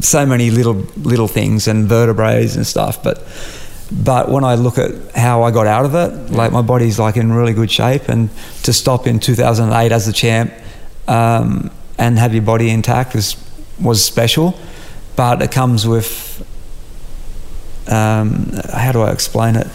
[0.01, 3.03] so many little little things and vertebrae and stuff.
[3.03, 3.23] But
[3.91, 7.17] but when I look at how I got out of it, like my body's like
[7.17, 8.31] in really good shape, and
[8.65, 10.53] to stop in 2008 as the champ
[11.07, 13.37] um, and have your body intact was
[13.81, 14.59] was special.
[15.15, 16.36] But it comes with
[17.89, 19.67] um, how do I explain it?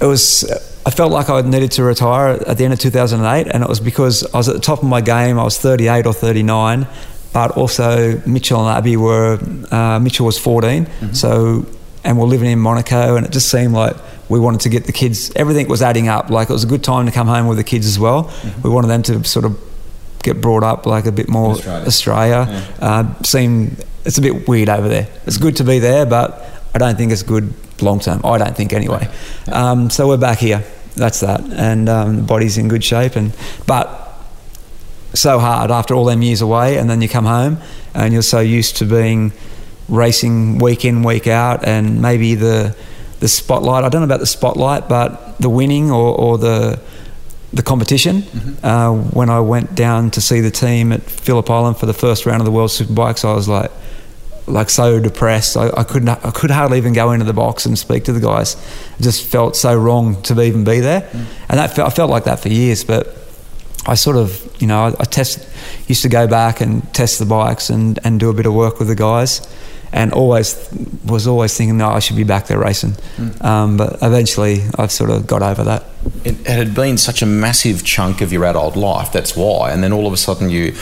[0.00, 0.44] It was
[0.86, 3.80] I felt like I needed to retire at the end of 2008, and it was
[3.80, 5.38] because I was at the top of my game.
[5.38, 6.86] I was 38 or 39,
[7.32, 9.38] but also Mitchell and Abby were.
[9.70, 11.12] Uh, Mitchell was 14, mm-hmm.
[11.12, 11.66] so
[12.04, 13.96] and we're living in Monaco, and it just seemed like
[14.28, 15.32] we wanted to get the kids.
[15.34, 16.28] Everything was adding up.
[16.28, 18.24] Like it was a good time to come home with the kids as well.
[18.24, 18.62] Mm-hmm.
[18.62, 19.58] We wanted them to sort of
[20.22, 21.86] get brought up like a bit more Australia.
[21.86, 22.46] Australia.
[22.48, 22.86] Yeah.
[22.86, 25.08] Uh, seem it's a bit weird over there.
[25.26, 26.43] It's good to be there, but
[26.74, 28.20] I don't think it's good long term.
[28.24, 29.08] I don't think anyway.
[29.50, 30.64] Um, so we're back here.
[30.96, 33.16] That's that, and um, the body's in good shape.
[33.16, 33.32] And
[33.66, 34.12] but
[35.14, 37.58] so hard after all them years away, and then you come home,
[37.94, 39.32] and you're so used to being
[39.88, 42.76] racing week in week out, and maybe the
[43.20, 43.84] the spotlight.
[43.84, 46.80] I don't know about the spotlight, but the winning or, or the
[47.52, 48.22] the competition.
[48.22, 48.66] Mm-hmm.
[48.66, 52.26] Uh, when I went down to see the team at Phillip Island for the first
[52.26, 53.70] round of the World Superbikes, I was like
[54.46, 55.56] like so depressed.
[55.56, 56.08] I, I couldn't.
[56.08, 58.54] I could hardly even go into the box and speak to the guys.
[58.98, 61.26] It just felt so wrong to even be there, mm.
[61.48, 62.84] and that I felt like that for years.
[62.84, 63.16] But
[63.86, 65.48] I sort of, you know, I, I test
[65.88, 68.78] used to go back and test the bikes and and do a bit of work
[68.78, 69.46] with the guys,
[69.92, 70.68] and always
[71.06, 72.92] was always thinking, no, I should be back there racing.
[73.16, 73.44] Mm.
[73.44, 75.84] Um, but eventually, I've sort of got over that.
[76.24, 79.10] It, it had been such a massive chunk of your adult life.
[79.10, 80.74] That's why, and then all of a sudden you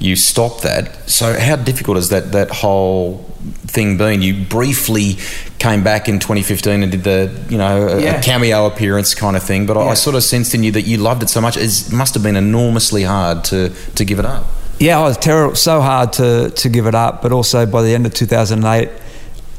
[0.00, 1.08] you stop that.
[1.08, 3.18] So how difficult has that that whole
[3.66, 4.22] thing been?
[4.22, 5.16] You briefly
[5.58, 8.20] came back in 2015 and did the you know a, yeah.
[8.20, 9.84] a cameo appearance kind of thing, but yeah.
[9.84, 11.56] I, I, sort of sensed in you that you loved it so much.
[11.56, 14.44] It must have been enormously hard to to give it up.
[14.78, 17.94] Yeah, it was terrible, so hard to to give it up, but also by the
[17.94, 18.88] end of 2008,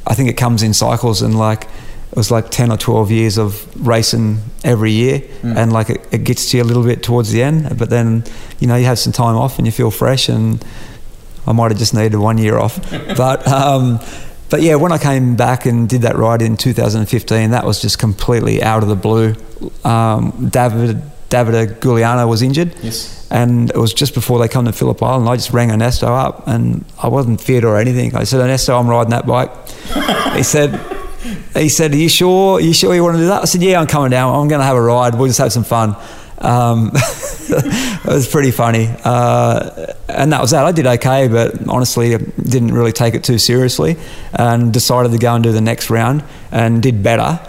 [0.08, 1.67] I think it comes in cycles and like
[2.11, 5.55] it was like 10 or 12 years of racing every year mm.
[5.55, 8.23] and like it, it, gets to you a little bit towards the end but then
[8.59, 10.65] you know you have some time off and you feel fresh and
[11.45, 12.79] I might have just needed one year off.
[13.17, 13.99] But um,
[14.49, 17.99] but yeah when I came back and did that ride in 2015 that was just
[17.99, 19.35] completely out of the blue.
[19.83, 22.73] Um, David David Giugliano was injured.
[22.81, 23.27] Yes.
[23.31, 26.47] And it was just before they come to Phillip Island I just rang Ernesto up
[26.47, 28.15] and I wasn't feared or anything.
[28.15, 29.51] I said Ernesto I'm riding that bike.
[30.35, 30.79] He said
[31.55, 32.57] he said, "Are you sure?
[32.57, 34.33] Are you sure you want to do that?" I said, "Yeah, I'm coming down.
[34.33, 35.15] I'm going to have a ride.
[35.15, 35.95] We'll just have some fun."
[36.38, 40.65] Um, it was pretty funny, uh, and that was that.
[40.65, 43.97] I did okay, but honestly, didn't really take it too seriously,
[44.33, 47.39] and decided to go and do the next round, and did better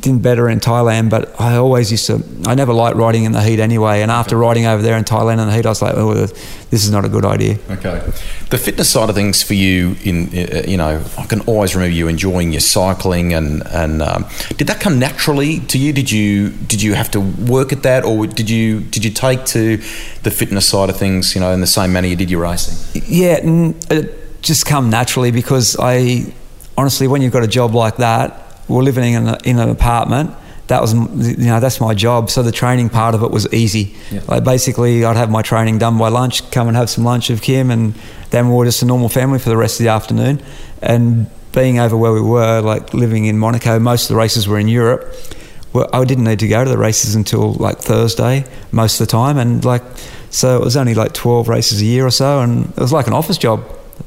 [0.00, 2.22] did better in Thailand, but I always used to.
[2.46, 4.02] I never liked riding in the heat anyway.
[4.02, 6.84] And after riding over there in Thailand in the heat, I was like, "Oh, this
[6.84, 8.00] is not a good idea." Okay,
[8.50, 11.94] the fitness side of things for you, in uh, you know, I can always remember
[11.94, 15.92] you enjoying your cycling, and and um, did that come naturally to you?
[15.92, 19.44] Did you did you have to work at that, or did you did you take
[19.46, 19.78] to
[20.22, 23.02] the fitness side of things, you know, in the same manner you did your racing?
[23.06, 23.38] Yeah,
[23.90, 26.32] it just come naturally because I
[26.76, 30.30] honestly, when you've got a job like that we're living in, a, in an apartment.
[30.68, 32.28] That was you know that's my job.
[32.28, 33.94] So the training part of it was easy.
[34.10, 34.20] Yeah.
[34.26, 37.40] like basically i'd have my training done by lunch come and have some lunch with
[37.40, 37.94] kim and
[38.30, 40.42] then we were just a normal family for the rest of the afternoon.
[40.82, 44.58] And being over where we were like living in monaco most of the races were
[44.58, 45.14] in europe.
[45.72, 49.10] Well, i didn't need to go to the races until like thursday most of the
[49.12, 49.38] time.
[49.38, 49.82] And like
[50.30, 53.06] so it was only like 12 races a year or so and it was like
[53.06, 53.62] an office job.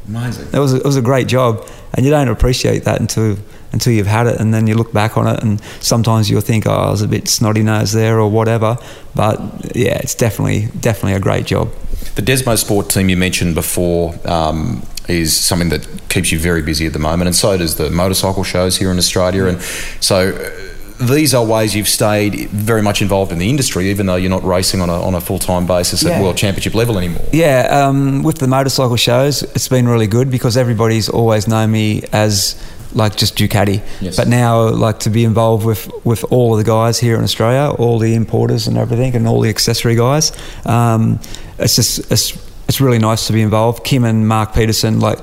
[0.08, 0.48] Amazing.
[0.54, 1.66] It was, it was a great job.
[1.94, 3.38] And you don't appreciate that until
[3.72, 6.66] until you've had it, and then you look back on it, and sometimes you'll think,
[6.66, 8.78] "Oh, I was a bit snotty nosed there" or whatever.
[9.16, 9.40] But
[9.76, 11.72] yeah, it's definitely definitely a great job.
[12.16, 16.86] The Desmo Sport team you mentioned before um, is something that keeps you very busy
[16.86, 19.62] at the moment, and so does the motorcycle shows here in Australia, and
[20.00, 20.30] so.
[20.30, 20.66] Uh,
[21.00, 24.44] these are ways you've stayed very much involved in the industry, even though you're not
[24.44, 26.12] racing on a, on a full time basis yeah.
[26.12, 27.26] at World Championship level anymore.
[27.32, 32.04] Yeah, um, with the motorcycle shows, it's been really good because everybody's always known me
[32.12, 32.62] as
[32.94, 33.82] like just Ducati.
[34.02, 34.16] Yes.
[34.16, 37.76] But now, like to be involved with with all of the guys here in Australia,
[37.78, 40.32] all the importers and everything, and all the accessory guys,
[40.66, 41.20] um,
[41.58, 43.84] it's just it's it's really nice to be involved.
[43.84, 45.20] Kim and Mark Peterson, like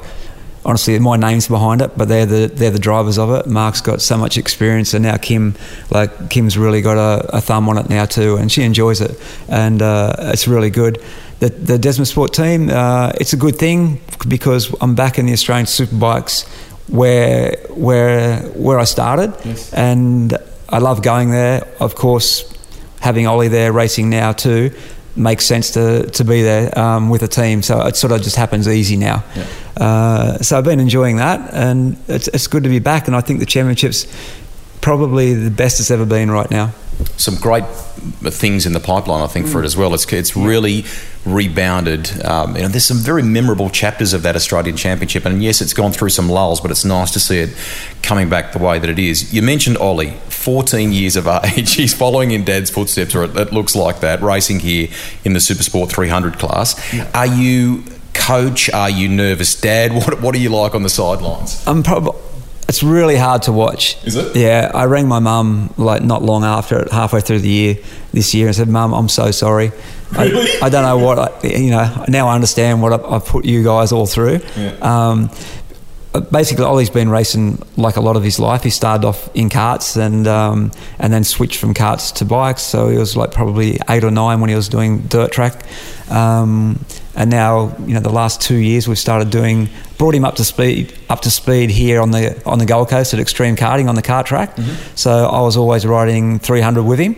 [0.66, 3.46] honestly, my name's behind it, but they're the they're the drivers of it.
[3.46, 5.54] Mark's got so much experience, and now Kim,
[5.90, 9.18] like Kim's really got a, a thumb on it now too, and she enjoys it,
[9.48, 11.00] and uh, it's really good.
[11.38, 15.34] The, the Desmo Sport team, uh, it's a good thing because I'm back in the
[15.34, 16.48] Australian Superbikes
[16.88, 19.72] where where where I started, Yes.
[19.72, 20.36] and
[20.68, 21.66] I love going there.
[21.80, 22.44] Of course,
[23.00, 24.70] having Ollie there racing now too
[25.18, 27.62] makes sense to, to be there um, with a team.
[27.62, 29.24] So it sort of just happens easy now.
[29.76, 33.06] Uh, so I've been enjoying that, and it's, it's good to be back.
[33.06, 34.06] And I think the championship's
[34.82, 36.72] probably the best it's ever been right now.
[37.16, 37.64] some great
[38.30, 39.94] things in the pipeline, I think, for it as well.
[39.94, 40.84] It's it's really
[41.26, 42.24] rebounded.
[42.24, 45.24] Um, and there's some very memorable chapters of that Australian Championship.
[45.26, 47.50] And yes, it's gone through some lulls, but it's nice to see it
[48.02, 49.34] coming back the way that it is.
[49.34, 51.74] You mentioned Ollie, 14 years of age.
[51.74, 54.88] He's following in Dad's footsteps, or it, it looks like that, racing here
[55.24, 56.76] in the Supersport 300 class.
[57.14, 57.82] Are you
[58.14, 58.70] coach?
[58.70, 59.92] Are you nervous, Dad?
[60.06, 61.62] What what are you like on the sidelines?
[61.66, 62.20] I'm probably.
[62.68, 63.96] It's really hard to watch.
[64.04, 64.34] Is it?
[64.34, 67.76] Yeah, I rang my mum like not long after it, halfway through the year
[68.12, 69.70] this year, and said, "Mum, I'm so sorry.
[70.12, 70.48] Really?
[70.62, 72.04] I, I don't know what I, you know.
[72.08, 74.40] Now I understand what I've, put you guys all through."
[74.80, 75.30] Um,
[76.30, 78.62] basically, Ollie's been racing like a lot of his life.
[78.62, 82.62] He started off in karts and um, and then switched from karts to bikes.
[82.62, 85.64] So he was like probably eight or nine when he was doing dirt track.
[86.10, 90.36] Um, and now, you know, the last two years we've started doing brought him up
[90.36, 93.88] to speed up to speed here on the on the Gold Coast at Extreme Karting
[93.88, 94.56] on the kart track.
[94.94, 97.16] So I was always riding 300 with him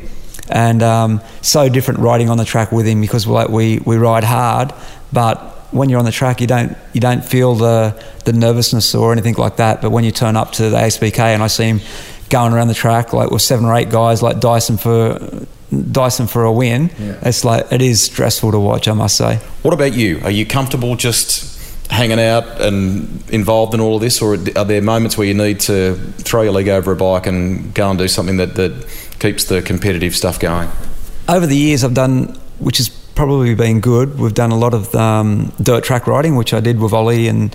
[0.51, 4.25] and um, so different riding on the track with him because like we, we ride
[4.25, 4.73] hard,
[5.13, 5.39] but
[5.71, 9.35] when you're on the track, you don't you don't feel the the nervousness or anything
[9.35, 9.83] like that.
[9.83, 11.81] But when you turn up to the ASBK and I see him
[12.31, 15.19] going around the track like with seven or eight guys like Dyson for
[15.93, 16.91] Dyson for a win,
[17.23, 18.89] it's like it is stressful to watch.
[18.89, 19.37] I must say.
[19.63, 20.21] What about you?
[20.25, 21.57] Are you comfortable just
[21.91, 25.61] hanging out and involved in all of this, or are there moments where you need
[25.61, 28.73] to throw your leg over a bike and go and do something that, that
[29.18, 30.68] keeps the competitive stuff going?
[31.28, 32.28] over the years I've done,
[32.59, 34.18] which has probably been good.
[34.18, 37.54] We've done a lot of um, dirt track riding, which I did with Ollie and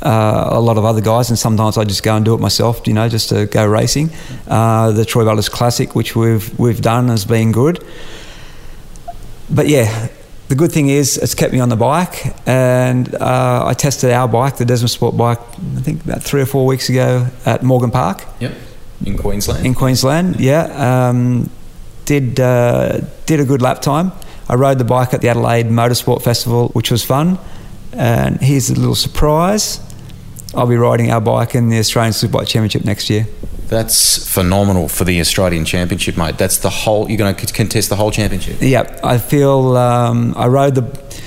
[0.00, 2.86] uh, a lot of other guys, and sometimes I just go and do it myself,
[2.86, 4.08] you know, just to go racing.
[4.48, 7.84] Uh, the Troy Bayliss Classic, which we've we've done, has been good.
[9.50, 10.08] But yeah,
[10.48, 14.28] the good thing is it's kept me on the bike, and uh, I tested our
[14.28, 15.40] bike, the Desmo Sport bike,
[15.76, 18.52] I think about three or four weeks ago at Morgan Park Yep.
[19.06, 19.64] In Queensland.
[19.66, 20.40] in Queensland.
[20.40, 21.48] Yeah, um,
[22.04, 24.12] did uh, did a good lap time.
[24.48, 27.38] I rode the bike at the Adelaide Motorsport Festival, which was fun.
[27.92, 29.80] And here's a little surprise:
[30.54, 33.26] I'll be riding our bike in the Australian Superbike Championship next year.
[33.68, 36.38] That's phenomenal for the Australian Championship, mate.
[36.38, 37.08] That's the whole.
[37.08, 38.56] You're going to contest the whole championship.
[38.60, 41.20] Yeah, I feel um, I rode the.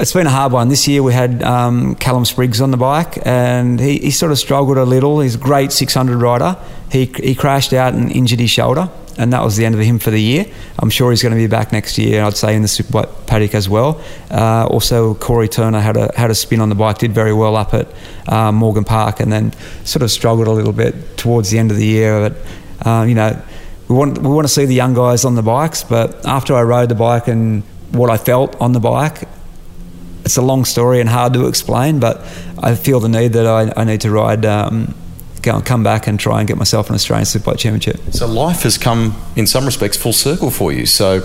[0.00, 0.70] It's been a hard one.
[0.70, 4.38] This year we had um, Callum Spriggs on the bike, and he, he sort of
[4.38, 5.20] struggled a little.
[5.20, 6.56] He's a great 600 rider.
[6.90, 9.98] He, he crashed out and injured his shoulder, and that was the end of him
[9.98, 10.46] for the year.
[10.78, 12.24] I'm sure he's going to be back next year.
[12.24, 14.00] I'd say in the Superbike paddock as well.
[14.30, 17.54] Uh, also, Corey Turner had a had a spin on the bike, did very well
[17.54, 17.86] up at
[18.26, 19.52] uh, Morgan Park, and then
[19.84, 22.30] sort of struggled a little bit towards the end of the year.
[22.30, 23.38] But uh, you know,
[23.88, 25.84] we want we want to see the young guys on the bikes.
[25.84, 29.28] But after I rode the bike and what I felt on the bike,
[30.24, 32.00] it's a long story and hard to explain.
[32.00, 32.20] But
[32.58, 34.44] I feel the need that I, I need to ride.
[34.44, 34.94] Um,
[35.42, 37.98] Go come back and try and get myself an Australian Superbike Championship.
[38.12, 40.84] So life has come, in some respects, full circle for you.
[40.84, 41.20] So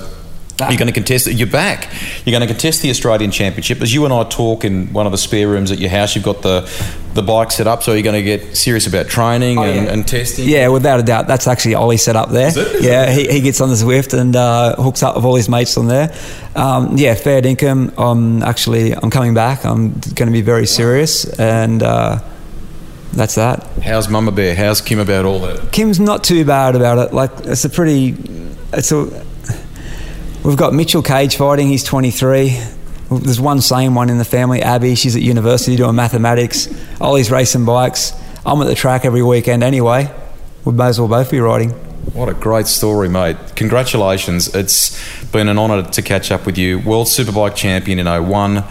[0.59, 1.33] you're going to contest it.
[1.33, 1.91] You're back.
[2.23, 3.81] You're going to contest the Australian Championship.
[3.81, 6.23] As you and I talk in one of the spare rooms at your house, you've
[6.23, 6.69] got the
[7.13, 7.83] the bike set up.
[7.83, 9.93] So you're going to get serious about training and, yeah.
[9.93, 10.47] and testing.
[10.47, 11.27] Yeah, without a doubt.
[11.27, 12.47] That's actually Ollie set up there.
[12.47, 12.67] Is it?
[12.75, 15.49] Is yeah, he, he gets on the Zwift and uh, hooks up with all his
[15.49, 16.15] mates on there.
[16.55, 17.93] Um, yeah, fair dinkum.
[17.97, 19.65] I'm actually I'm coming back.
[19.65, 22.19] I'm going to be very serious, and uh,
[23.11, 23.63] that's that.
[23.83, 24.55] How's Mama Bear?
[24.55, 25.73] How's Kim about all that?
[25.73, 27.13] Kim's not too bad about it.
[27.13, 28.15] Like it's a pretty,
[28.71, 29.25] it's a.
[30.45, 31.69] We've got Mitchell Cage fighting.
[31.69, 32.61] He's 23.
[33.09, 34.61] There's one same one in the family.
[34.61, 36.67] Abby, she's at university doing mathematics.
[37.01, 38.13] Ollie's racing bikes.
[38.45, 40.13] I'm at the track every weekend anyway.
[40.63, 41.71] We may as well both be riding.
[42.13, 43.37] What a great story, mate.
[43.55, 44.53] Congratulations.
[44.53, 46.77] It's been an honour to catch up with you.
[46.77, 48.63] World Superbike champion in 01,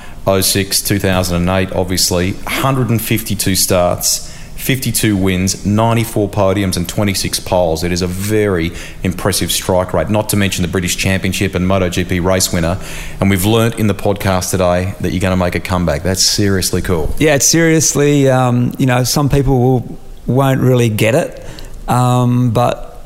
[0.43, 2.35] 06, 2008, obviously.
[2.35, 4.33] 152 starts,
[4.65, 7.85] 52 wins, 94 podiums, and 26 poles.
[7.85, 8.73] It is a very
[9.03, 12.81] impressive strike rate, not to mention the British Championship and MotoGP race winner.
[13.21, 16.03] And we've learnt in the podcast today that you're going to make a comeback.
[16.03, 17.15] That's seriously cool.
[17.19, 21.47] Yeah, it's seriously, um, you know, some people will won't really get it.
[21.87, 23.05] Um, but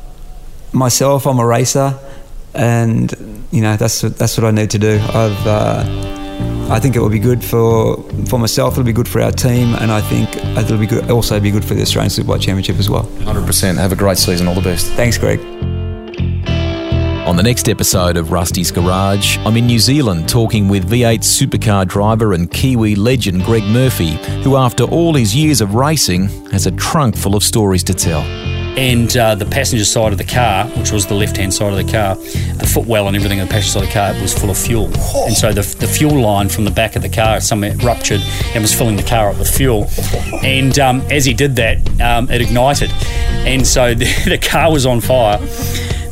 [0.71, 1.99] myself, I'm a racer,
[2.53, 3.11] and
[3.51, 4.97] you know that's that's what I need to do.
[4.97, 6.18] I've uh,
[6.71, 7.97] I think it will be good for
[8.27, 8.73] for myself.
[8.73, 11.65] It'll be good for our team, and I think it'll be good, also be good
[11.65, 13.03] for the Australian Superbike Championship as well.
[13.03, 13.77] 100%.
[13.77, 14.47] Have a great season.
[14.47, 14.85] All the best.
[14.93, 15.39] Thanks, Greg.
[17.27, 21.87] On the next episode of Rusty's Garage, I'm in New Zealand talking with V8 supercar
[21.87, 24.13] driver and Kiwi legend Greg Murphy,
[24.43, 28.21] who, after all his years of racing, has a trunk full of stories to tell
[28.79, 31.85] and uh, the passenger side of the car, which was the left hand side of
[31.85, 34.49] the car, the footwell and everything on the passenger side of the car was full
[34.49, 34.85] of fuel.
[35.25, 38.21] And so the, the fuel line from the back of the car somewhere ruptured
[38.53, 39.89] and was filling the car up with fuel.
[40.43, 42.89] And um, as he did that, um, it ignited.
[43.45, 45.39] And so the, the car was on fire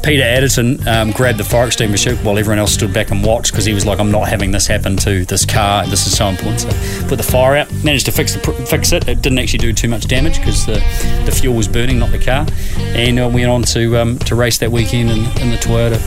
[0.07, 3.65] Peter Adderton um, grabbed the fire extinguisher while everyone else stood back and watched because
[3.65, 5.85] he was like, I'm not having this happen to this car.
[5.85, 6.61] This is so important.
[6.61, 6.69] So
[7.09, 8.39] put the fire out, managed to fix, the,
[8.69, 9.09] fix it.
[9.09, 10.75] It didn't actually do too much damage because the,
[11.25, 12.47] the fuel was burning, not the car.
[12.95, 15.99] And uh, went on to, um, to race that weekend in, in the Toyota.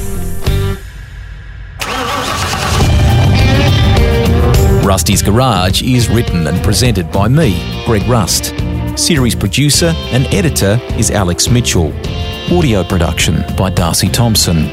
[4.83, 8.55] Rusty's Garage is written and presented by me, Greg Rust.
[8.99, 11.93] Series producer and editor is Alex Mitchell.
[12.53, 14.67] Audio production by Darcy Thompson.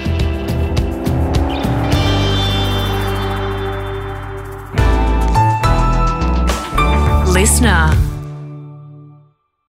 [7.35, 8.16] LiSTNR.